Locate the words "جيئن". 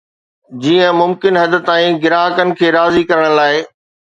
0.63-0.95